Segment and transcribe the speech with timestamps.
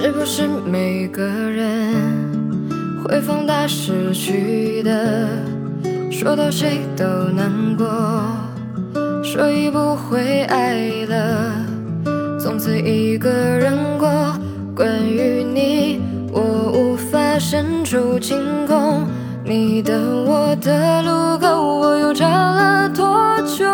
[0.00, 1.92] 是不是每个人
[3.02, 5.28] 会放大失去的？
[6.08, 7.04] 说到谁都
[7.34, 7.84] 难过，
[9.24, 11.50] 说已不会爱了，
[12.38, 14.08] 从此一个人过。
[14.72, 19.04] 关于你，我无法伸出晴空。
[19.44, 23.66] 你的我的路口，我又站了多久？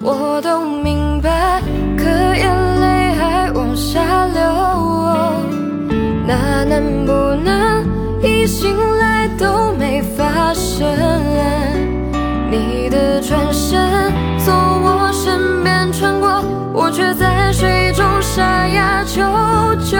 [0.00, 0.64] 我都
[8.46, 10.86] 醒来都没发生？
[12.50, 19.22] 你的转身从我身边穿过，我却在水中沙哑，求
[19.84, 19.96] 救。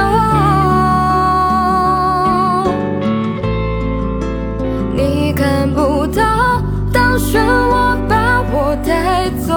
[4.95, 6.63] 你看不到，
[6.93, 9.55] 当漩涡把我带走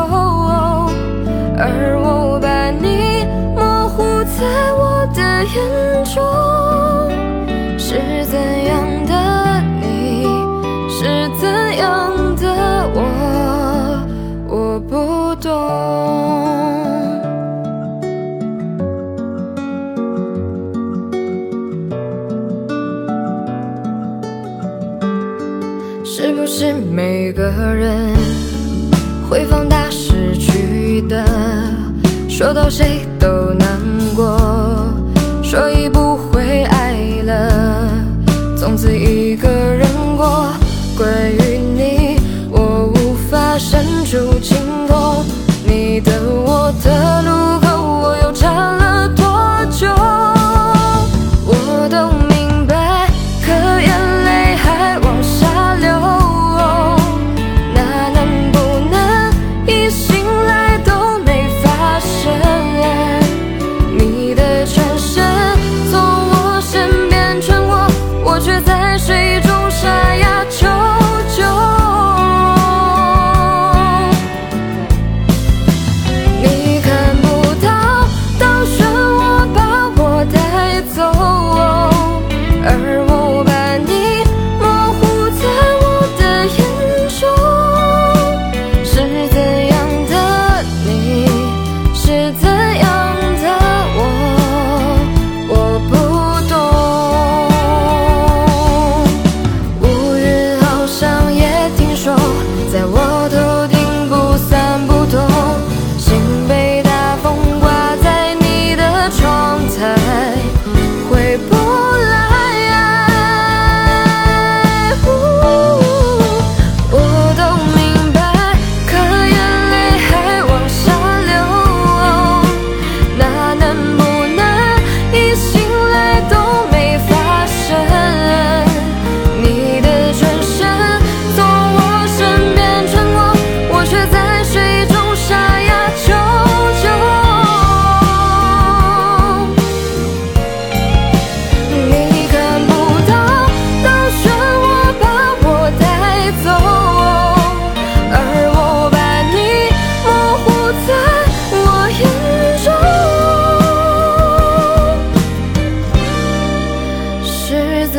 [1.58, 5.55] 而我把你模糊在我的眼
[6.05, 6.23] 中，
[26.17, 28.16] 是不是每个人
[29.30, 31.25] 会放大失去的？
[32.30, 33.27] 说到谁都
[33.59, 33.67] 难
[34.16, 34.39] 过，
[35.43, 37.89] 所以不会爱了，
[38.58, 40.47] 从此一个人过。
[40.97, 41.44] 关于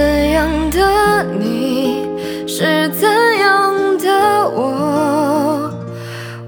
[0.06, 2.06] 怎样的你
[2.46, 3.08] 是怎
[3.40, 5.68] 样的我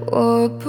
[0.09, 0.68] 我不